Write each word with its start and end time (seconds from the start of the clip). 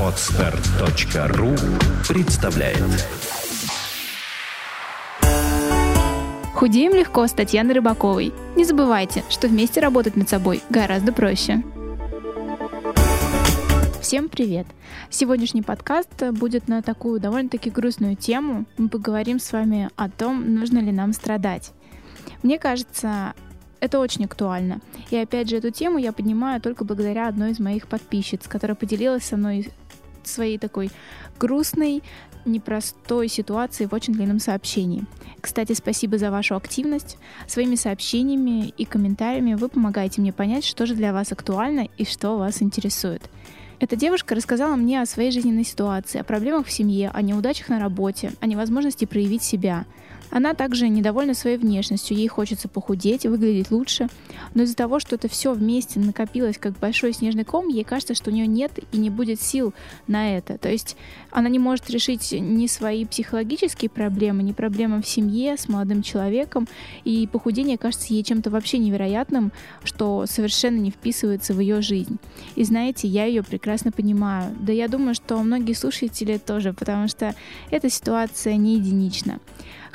Отстар.ру 0.00 1.54
представляет 2.08 2.78
Худеем 6.54 6.94
легко 6.94 7.26
с 7.26 7.32
Татьяной 7.32 7.74
Рыбаковой. 7.74 8.32
Не 8.56 8.64
забывайте, 8.64 9.24
что 9.28 9.46
вместе 9.48 9.80
работать 9.80 10.16
над 10.16 10.26
собой 10.26 10.62
гораздо 10.70 11.12
проще. 11.12 11.62
Всем 14.00 14.30
привет! 14.30 14.66
Сегодняшний 15.10 15.62
подкаст 15.62 16.22
будет 16.32 16.68
на 16.68 16.80
такую 16.80 17.20
довольно-таки 17.20 17.68
грустную 17.68 18.16
тему. 18.16 18.64
Мы 18.78 18.88
поговорим 18.88 19.38
с 19.38 19.52
вами 19.52 19.90
о 19.96 20.08
том, 20.08 20.54
нужно 20.54 20.78
ли 20.78 20.92
нам 20.92 21.12
страдать. 21.12 21.72
Мне 22.42 22.58
кажется, 22.58 23.34
это 23.80 23.98
очень 23.98 24.24
актуально. 24.24 24.80
И 25.10 25.16
опять 25.16 25.48
же, 25.48 25.56
эту 25.56 25.70
тему 25.70 25.98
я 25.98 26.12
поднимаю 26.12 26.60
только 26.60 26.84
благодаря 26.84 27.28
одной 27.28 27.50
из 27.50 27.60
моих 27.60 27.86
подписчиц, 27.88 28.46
которая 28.48 28.74
поделилась 28.74 29.24
со 29.24 29.36
мной 29.36 29.70
своей 30.24 30.58
такой 30.58 30.90
грустной, 31.38 32.02
непростой 32.44 33.28
ситуации 33.28 33.86
в 33.86 33.92
очень 33.92 34.14
длинном 34.14 34.38
сообщении. 34.38 35.04
Кстати, 35.40 35.72
спасибо 35.72 36.18
за 36.18 36.30
вашу 36.30 36.56
активность. 36.56 37.18
Своими 37.46 37.74
сообщениями 37.74 38.68
и 38.68 38.84
комментариями 38.84 39.54
вы 39.54 39.68
помогаете 39.68 40.20
мне 40.20 40.32
понять, 40.32 40.64
что 40.64 40.86
же 40.86 40.94
для 40.94 41.12
вас 41.12 41.32
актуально 41.32 41.88
и 41.96 42.04
что 42.04 42.38
вас 42.38 42.62
интересует. 42.62 43.22
Эта 43.78 43.94
девушка 43.94 44.34
рассказала 44.34 44.74
мне 44.74 45.02
о 45.02 45.06
своей 45.06 45.30
жизненной 45.30 45.64
ситуации, 45.64 46.18
о 46.18 46.24
проблемах 46.24 46.66
в 46.66 46.72
семье, 46.72 47.10
о 47.12 47.20
неудачах 47.20 47.68
на 47.68 47.78
работе, 47.78 48.32
о 48.40 48.46
невозможности 48.46 49.04
проявить 49.04 49.42
себя– 49.42 49.84
она 50.30 50.54
также 50.54 50.88
недовольна 50.88 51.34
своей 51.34 51.56
внешностью, 51.56 52.16
ей 52.16 52.28
хочется 52.28 52.68
похудеть, 52.68 53.26
выглядеть 53.26 53.70
лучше, 53.70 54.08
но 54.54 54.62
из-за 54.62 54.76
того, 54.76 55.00
что 55.00 55.16
это 55.16 55.28
все 55.28 55.52
вместе 55.52 56.00
накопилось 56.00 56.58
как 56.58 56.78
большой 56.78 57.12
снежный 57.12 57.44
ком, 57.44 57.68
ей 57.68 57.84
кажется, 57.84 58.14
что 58.14 58.30
у 58.30 58.34
нее 58.34 58.46
нет 58.46 58.72
и 58.92 58.98
не 58.98 59.10
будет 59.10 59.40
сил 59.40 59.74
на 60.06 60.36
это. 60.36 60.58
То 60.58 60.70
есть 60.70 60.96
она 61.30 61.48
не 61.48 61.58
может 61.58 61.88
решить 61.90 62.32
ни 62.32 62.66
свои 62.66 63.04
психологические 63.04 63.90
проблемы, 63.90 64.42
ни 64.42 64.52
проблемы 64.52 65.02
в 65.02 65.08
семье 65.08 65.56
с 65.56 65.68
молодым 65.68 66.02
человеком, 66.02 66.66
и 67.04 67.28
похудение 67.30 67.78
кажется 67.78 68.12
ей 68.12 68.22
чем-то 68.22 68.50
вообще 68.50 68.78
невероятным, 68.78 69.52
что 69.84 70.26
совершенно 70.26 70.78
не 70.78 70.90
вписывается 70.90 71.54
в 71.54 71.60
ее 71.60 71.82
жизнь. 71.82 72.18
И 72.54 72.64
знаете, 72.64 73.08
я 73.08 73.24
ее 73.24 73.42
прекрасно 73.42 73.92
понимаю. 73.92 74.54
Да 74.60 74.72
я 74.72 74.88
думаю, 74.88 75.14
что 75.14 75.38
многие 75.38 75.74
слушатели 75.74 76.38
тоже, 76.38 76.72
потому 76.72 77.08
что 77.08 77.34
эта 77.70 77.88
ситуация 77.88 78.56
не 78.56 78.76
единична. 78.76 79.40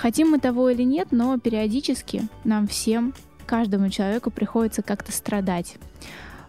Хотим 0.02 0.32
мы 0.32 0.40
того 0.40 0.72
или 0.72 0.82
нет, 0.82 1.10
но 1.12 1.38
периодически 1.38 2.24
нам 2.44 2.66
всем, 2.68 3.14
каждому 3.46 3.90
человеку 3.90 4.32
приходится 4.32 4.82
как-то 4.82 5.12
страдать. 5.12 5.76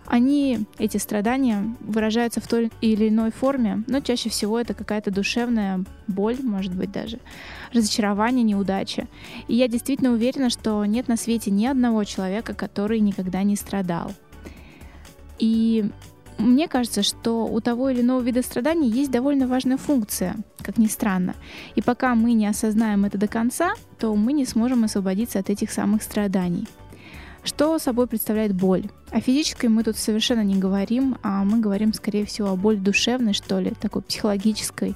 Они, 0.06 0.60
эти 0.78 0.96
страдания, 0.96 1.76
выражаются 1.80 2.40
в 2.40 2.48
той 2.48 2.72
или 2.80 3.10
иной 3.10 3.30
форме, 3.30 3.84
но 3.88 4.00
чаще 4.00 4.30
всего 4.30 4.58
это 4.58 4.72
какая-то 4.72 5.10
душевная 5.10 5.84
боль, 6.06 6.38
может 6.42 6.74
быть 6.74 6.92
даже, 6.92 7.18
разочарование, 7.74 8.42
неудача. 8.42 9.06
И 9.48 9.54
я 9.54 9.68
действительно 9.68 10.12
уверена, 10.12 10.48
что 10.48 10.82
нет 10.86 11.08
на 11.08 11.18
свете 11.18 11.50
ни 11.50 11.66
одного 11.66 12.04
человека, 12.04 12.54
который 12.54 13.00
никогда 13.00 13.42
не 13.42 13.56
страдал. 13.56 14.12
И 15.38 15.90
мне 16.38 16.68
кажется, 16.68 17.02
что 17.02 17.44
у 17.44 17.60
того 17.60 17.90
или 17.90 18.00
иного 18.00 18.22
вида 18.22 18.40
страданий 18.40 18.88
есть 18.88 19.10
довольно 19.10 19.46
важная 19.46 19.76
функция, 19.76 20.36
как 20.62 20.78
ни 20.78 20.86
странно. 20.86 21.34
И 21.74 21.82
пока 21.82 22.14
мы 22.14 22.32
не 22.32 22.46
осознаем 22.46 23.04
это 23.04 23.18
до 23.18 23.28
конца, 23.28 23.74
то 23.98 24.14
мы 24.14 24.32
не 24.32 24.44
сможем 24.46 24.84
освободиться 24.84 25.38
от 25.38 25.50
этих 25.50 25.70
самых 25.70 26.02
страданий. 26.02 26.66
Что 27.44 27.78
собой 27.78 28.06
представляет 28.06 28.54
боль? 28.54 28.84
О 29.10 29.20
физической 29.20 29.66
мы 29.66 29.82
тут 29.82 29.96
совершенно 29.96 30.44
не 30.44 30.56
говорим, 30.56 31.18
а 31.22 31.42
мы 31.44 31.58
говорим, 31.58 31.92
скорее 31.92 32.24
всего, 32.24 32.50
о 32.50 32.56
боли 32.56 32.76
душевной, 32.76 33.32
что 33.32 33.58
ли, 33.58 33.72
такой 33.80 34.02
психологической. 34.02 34.94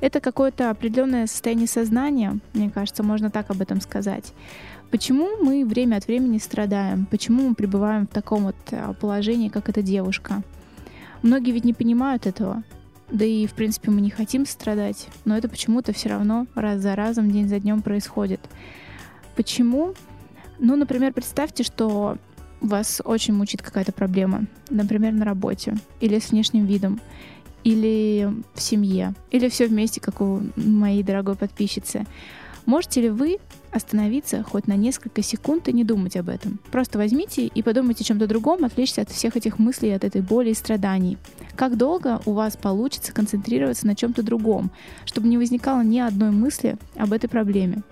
Это 0.00 0.20
какое-то 0.20 0.70
определенное 0.70 1.26
состояние 1.26 1.68
сознания, 1.68 2.38
мне 2.54 2.70
кажется, 2.70 3.02
можно 3.02 3.30
так 3.30 3.50
об 3.50 3.60
этом 3.60 3.80
сказать. 3.80 4.32
Почему 4.90 5.36
мы 5.40 5.64
время 5.64 5.96
от 5.96 6.06
времени 6.08 6.38
страдаем? 6.38 7.06
Почему 7.06 7.48
мы 7.48 7.54
пребываем 7.54 8.06
в 8.06 8.10
таком 8.10 8.44
вот 8.44 8.56
а, 8.72 8.92
положении, 8.94 9.48
как 9.48 9.68
эта 9.68 9.82
девушка? 9.82 10.42
Многие 11.22 11.52
ведь 11.52 11.64
не 11.64 11.74
понимают 11.74 12.26
этого. 12.26 12.64
Да 13.10 13.24
и, 13.24 13.46
в 13.46 13.54
принципе, 13.54 13.90
мы 13.90 14.00
не 14.00 14.10
хотим 14.10 14.46
страдать, 14.46 15.08
но 15.24 15.36
это 15.36 15.48
почему-то 15.48 15.92
все 15.92 16.10
равно 16.10 16.46
раз 16.54 16.80
за 16.80 16.94
разом, 16.94 17.30
день 17.30 17.48
за 17.48 17.58
днем 17.58 17.82
происходит. 17.82 18.40
Почему? 19.34 19.94
Ну, 20.58 20.76
например, 20.76 21.12
представьте, 21.12 21.64
что 21.64 22.18
вас 22.60 23.00
очень 23.04 23.34
мучит 23.34 23.62
какая-то 23.62 23.92
проблема, 23.92 24.44
например, 24.68 25.12
на 25.12 25.24
работе 25.24 25.76
или 26.00 26.18
с 26.18 26.30
внешним 26.30 26.66
видом, 26.66 27.00
или 27.64 28.30
в 28.54 28.60
семье, 28.60 29.14
или 29.30 29.48
все 29.48 29.66
вместе, 29.66 30.00
как 30.00 30.20
у 30.20 30.42
моей 30.56 31.02
дорогой 31.02 31.36
подписчицы. 31.36 32.06
Можете 32.66 33.02
ли 33.02 33.08
вы 33.08 33.38
остановиться 33.72 34.42
хоть 34.42 34.66
на 34.66 34.76
несколько 34.76 35.22
секунд 35.22 35.68
и 35.68 35.72
не 35.72 35.84
думать 35.84 36.16
об 36.16 36.28
этом? 36.28 36.58
Просто 36.70 36.98
возьмите 36.98 37.46
и 37.46 37.62
подумайте 37.62 38.04
о 38.04 38.06
чем-то 38.06 38.26
другом, 38.26 38.64
отвлечься 38.64 39.02
от 39.02 39.10
всех 39.10 39.36
этих 39.36 39.58
мыслей, 39.58 39.92
от 39.92 40.04
этой 40.04 40.22
боли 40.22 40.50
и 40.50 40.54
страданий. 40.54 41.18
Как 41.56 41.76
долго 41.76 42.20
у 42.26 42.32
вас 42.32 42.56
получится 42.56 43.12
концентрироваться 43.12 43.86
на 43.86 43.94
чем-то 43.94 44.22
другом, 44.22 44.70
чтобы 45.04 45.28
не 45.28 45.38
возникало 45.38 45.82
ни 45.82 45.98
одной 45.98 46.30
мысли 46.30 46.76
об 46.96 47.12
этой 47.12 47.28
проблеме? 47.28 47.82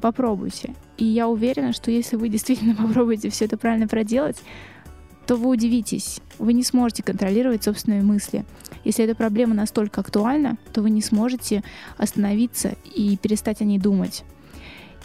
Попробуйте. 0.00 0.74
И 0.98 1.04
я 1.04 1.28
уверена, 1.28 1.72
что 1.72 1.90
если 1.90 2.16
вы 2.16 2.28
действительно 2.28 2.74
попробуете 2.76 3.30
все 3.30 3.44
это 3.44 3.56
правильно 3.56 3.88
проделать, 3.88 4.42
то 5.26 5.36
вы 5.36 5.50
удивитесь. 5.50 6.20
Вы 6.38 6.52
не 6.52 6.64
сможете 6.64 7.02
контролировать 7.02 7.62
собственные 7.62 8.02
мысли. 8.02 8.44
Если 8.84 9.04
эта 9.04 9.14
проблема 9.14 9.54
настолько 9.54 10.00
актуальна, 10.00 10.58
то 10.72 10.82
вы 10.82 10.90
не 10.90 11.02
сможете 11.02 11.62
остановиться 11.96 12.74
и 12.94 13.16
перестать 13.16 13.60
о 13.60 13.64
ней 13.64 13.78
думать. 13.78 14.24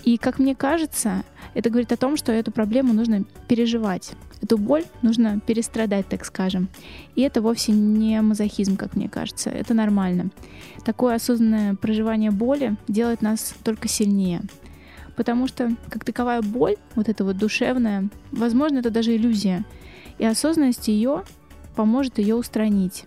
И, 0.03 0.17
как 0.17 0.39
мне 0.39 0.55
кажется, 0.55 1.23
это 1.53 1.69
говорит 1.69 1.91
о 1.91 1.97
том, 1.97 2.17
что 2.17 2.31
эту 2.31 2.51
проблему 2.51 2.93
нужно 2.93 3.23
переживать. 3.47 4.13
Эту 4.41 4.57
боль 4.57 4.85
нужно 5.01 5.39
перестрадать, 5.39 6.07
так 6.07 6.23
скажем. 6.23 6.69
И 7.15 7.21
это 7.21 7.41
вовсе 7.41 7.71
не 7.71 8.21
мазохизм, 8.21 8.77
как 8.77 8.95
мне 8.95 9.09
кажется. 9.09 9.49
Это 9.49 9.73
нормально. 9.73 10.29
Такое 10.85 11.15
осознанное 11.15 11.75
проживание 11.75 12.31
боли 12.31 12.75
делает 12.87 13.21
нас 13.21 13.55
только 13.63 13.87
сильнее. 13.87 14.41
Потому 15.15 15.47
что 15.47 15.75
как 15.89 16.05
таковая 16.05 16.41
боль, 16.43 16.75
вот 16.95 17.09
эта 17.09 17.23
вот 17.23 17.37
душевная, 17.37 18.09
возможно, 18.31 18.77
это 18.77 18.91
даже 18.91 19.15
иллюзия. 19.15 19.65
И 20.19 20.25
осознанность 20.25 20.87
ее 20.87 21.23
поможет 21.75 22.19
ее 22.19 22.35
устранить. 22.35 23.05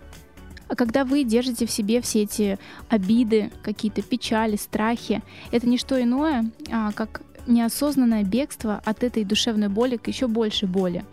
А 0.71 0.77
когда 0.77 1.05
вы 1.05 1.25
держите 1.25 1.67
в 1.67 1.71
себе 1.71 2.01
все 2.01 2.23
эти 2.23 2.57
обиды, 2.89 3.51
какие-то 3.63 4.03
печали, 4.03 4.55
страхи, 4.55 5.21
это 5.51 5.69
не 5.69 5.77
что 5.77 6.01
иное, 6.01 6.49
а 6.71 6.93
как 6.93 7.23
неосознанное 7.49 8.23
бегство 8.23 8.81
от 8.85 9.03
этой 9.03 9.25
душевной 9.25 9.69
боли 9.69 9.97
к 9.97 10.07
еще 10.07 10.29
большей 10.29 10.69
боли. 10.69 11.05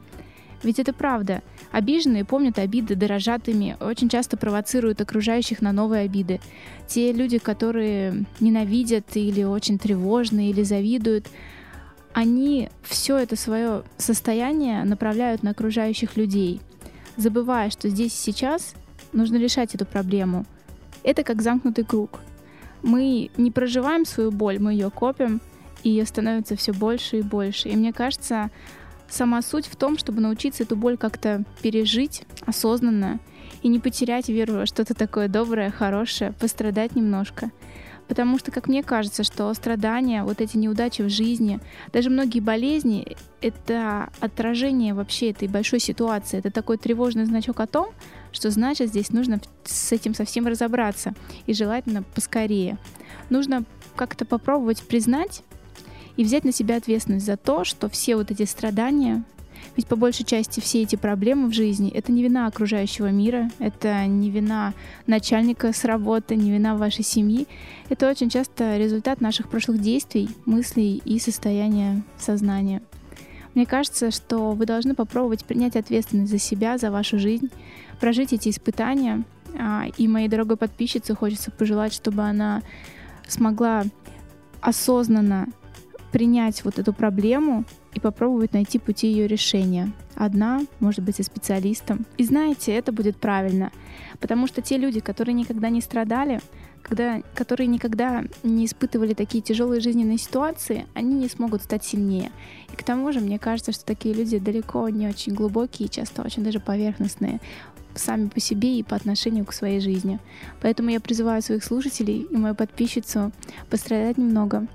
Ведь 0.61 0.77
это 0.77 0.93
правда. 0.93 1.41
Обиженные 1.71 2.23
помнят 2.23 2.59
обиды, 2.59 2.95
дорожат 2.95 3.47
ими, 3.47 3.75
очень 3.79 4.09
часто 4.09 4.37
провоцируют 4.37 5.01
окружающих 5.01 5.59
на 5.61 5.71
новые 5.71 6.03
обиды. 6.03 6.39
Те 6.87 7.11
люди, 7.11 7.39
которые 7.39 8.25
ненавидят 8.39 9.15
или 9.15 9.41
очень 9.43 9.79
тревожны, 9.79 10.51
или 10.51 10.61
завидуют, 10.61 11.27
они 12.13 12.69
все 12.83 13.17
это 13.17 13.35
свое 13.35 13.83
состояние 13.97 14.83
направляют 14.83 15.41
на 15.41 15.49
окружающих 15.51 16.15
людей, 16.15 16.61
забывая, 17.15 17.71
что 17.71 17.89
здесь 17.89 18.13
и 18.13 18.31
сейчас 18.31 18.75
нужно 19.13 19.37
решать 19.37 19.75
эту 19.75 19.85
проблему. 19.85 20.45
Это 21.03 21.23
как 21.23 21.41
замкнутый 21.41 21.85
круг. 21.85 22.19
Мы 22.83 23.31
не 23.37 23.51
проживаем 23.51 24.05
свою 24.05 24.31
боль, 24.31 24.59
мы 24.59 24.73
ее 24.73 24.89
копим, 24.89 25.41
и 25.83 25.89
ее 25.89 26.05
становится 26.05 26.55
все 26.55 26.73
больше 26.73 27.19
и 27.19 27.21
больше. 27.21 27.69
И 27.69 27.75
мне 27.75 27.93
кажется, 27.93 28.49
сама 29.09 29.41
суть 29.41 29.67
в 29.67 29.75
том, 29.75 29.97
чтобы 29.97 30.21
научиться 30.21 30.63
эту 30.63 30.75
боль 30.75 30.97
как-то 30.97 31.43
пережить 31.61 32.23
осознанно 32.45 33.19
и 33.61 33.67
не 33.67 33.79
потерять 33.79 34.29
веру 34.29 34.55
во 34.55 34.65
что-то 34.65 34.93
такое 34.93 35.27
доброе, 35.27 35.71
хорошее, 35.71 36.33
пострадать 36.33 36.95
немножко. 36.95 37.51
Потому 38.07 38.39
что, 38.39 38.51
как 38.51 38.67
мне 38.67 38.83
кажется, 38.83 39.23
что 39.23 39.53
страдания, 39.53 40.23
вот 40.23 40.39
эти 40.39 40.55
неудачи 40.55 41.01
в 41.01 41.09
жизни, 41.09 41.59
даже 41.91 42.09
многие 42.09 42.39
болезни— 42.39 43.17
это 43.41 44.09
отражение 44.21 44.93
вообще 44.93 45.31
этой 45.31 45.49
большой 45.49 45.79
ситуации. 45.79 46.39
Это 46.39 46.49
такой 46.49 46.77
тревожный 46.77 47.25
значок 47.25 47.59
о 47.59 47.67
том, 47.67 47.89
что 48.37 48.51
значит 48.51 48.89
здесь 48.89 49.09
нужно 49.09 49.41
с 49.65 49.91
этим 49.91 50.13
совсем 50.13 50.45
разобраться. 50.45 51.15
И 51.47 51.53
желательно 51.53 52.03
поскорее. 52.03 52.77
Нужно 53.29 53.63
как-то 53.95 54.25
попробовать 54.25 54.83
признать 54.83 55.41
и 56.17 56.23
взять 56.23 56.45
на 56.45 56.51
себя 56.51 56.77
ответственность 56.77 57.25
за 57.25 57.35
то, 57.35 57.63
что 57.63 57.89
все 57.89 58.15
вот 58.15 58.29
эти 58.29 58.43
страдания, 58.43 59.23
ведь 59.75 59.87
по 59.87 59.95
большей 59.95 60.23
части 60.23 60.59
все 60.59 60.83
эти 60.83 60.95
проблемы 60.95 61.49
в 61.49 61.53
жизни— 61.53 61.91
это 61.93 62.11
не 62.11 62.21
вина 62.23 62.45
окружающего 62.45 63.09
мира, 63.11 63.49
это 63.57 64.05
не 64.05 64.29
вина 64.29 64.75
начальника 65.07 65.73
с 65.73 65.83
работы, 65.83 66.35
не 66.35 66.51
вина 66.51 66.75
вашей 66.75 67.03
семьи. 67.03 67.47
Это 67.89 68.07
очень 68.07 68.29
часто 68.29 68.77
результат 68.77 69.19
наших 69.19 69.49
прошлых 69.49 69.81
действий, 69.81 70.29
мыслей 70.45 71.01
и 71.03 71.17
состояния 71.19 72.03
сознания. 72.19 72.83
Мне 73.57 73.65
кажется, 73.65 74.11
что 74.11 74.51
вы 74.51 74.67
должны 74.67 74.93
попробовать 74.93 75.43
принять 75.43 75.75
ответственность 75.75 76.29
за 76.29 76.37
себя, 76.37 76.77
за 76.77 76.91
вашу 76.91 77.17
жизнь, 77.17 77.49
прожить 77.99 78.31
эти 78.31 78.49
испытания. 78.49 79.23
А, 79.59 79.85
и 79.97 80.07
моей 80.07 80.27
дорогой 80.27 80.57
подписчице 80.57 81.15
хочется 81.15 81.49
пожелать, 81.49 81.91
чтобы 81.91 82.21
она 82.21 82.61
смогла 83.27 83.83
осознанно 84.61 85.47
принять 86.11 86.63
вот 86.65 86.77
эту 86.77 86.93
проблему 86.93 87.65
и 87.95 87.99
попробовать 87.99 88.53
найти 88.53 88.77
пути 88.77 89.07
ее 89.07 89.25
решения. 89.25 89.91
Одна, 90.13 90.61
может 90.79 91.03
быть, 91.03 91.15
со 91.15 91.23
специалистом. 91.23 92.05
И 92.19 92.25
знаете, 92.25 92.73
это 92.73 92.91
будет 92.91 93.17
правильно, 93.17 93.71
потому 94.19 94.45
что 94.45 94.61
те 94.61 94.77
люди, 94.77 94.99
которые 94.99 95.33
никогда 95.33 95.69
не 95.69 95.81
страдали, 95.81 96.41
когда, 96.87 97.21
которые 97.35 97.67
никогда 97.67 98.23
не 98.43 98.65
испытывали 98.65 99.13
такие 99.13 99.41
тяжелые 99.43 99.81
жизненные 99.81 100.17
ситуации, 100.17 100.85
они 100.93 101.15
не 101.15 101.29
смогут 101.29 101.63
стать 101.63 101.83
сильнее. 101.83 102.31
И 102.71 102.75
к 102.75 102.83
тому 102.83 103.11
же, 103.11 103.19
мне 103.19 103.39
кажется, 103.39 103.71
что 103.71 103.85
такие 103.85 104.15
люди 104.15 104.37
далеко 104.37 104.87
не 104.89 105.07
очень 105.07 105.33
глубокие, 105.33 105.89
часто 105.89 106.21
очень 106.21 106.43
даже 106.43 106.59
поверхностные 106.59 107.39
сами 107.95 108.27
по 108.27 108.39
себе 108.39 108.77
и 108.77 108.83
по 108.83 108.95
отношению 108.95 109.45
к 109.45 109.53
своей 109.53 109.79
жизни. 109.79 110.19
Поэтому 110.61 110.89
я 110.89 110.99
призываю 110.99 111.41
своих 111.41 111.63
слушателей 111.63 112.27
и 112.29 112.37
мою 112.37 112.55
подписчицу 112.55 113.31
пострадать 113.69 114.17
немного, 114.17 114.67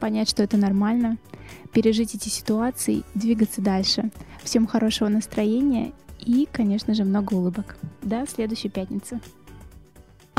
понять, 0.00 0.28
что 0.28 0.42
это 0.42 0.56
нормально, 0.56 1.16
пережить 1.72 2.14
эти 2.14 2.28
ситуации, 2.28 3.04
двигаться 3.14 3.60
дальше. 3.60 4.10
Всем 4.42 4.66
хорошего 4.66 5.08
настроения 5.08 5.92
и, 6.20 6.48
конечно 6.50 6.94
же, 6.94 7.04
много 7.04 7.34
улыбок. 7.34 7.76
До 8.02 8.26
следующей 8.26 8.68
пятницы. 8.68 9.20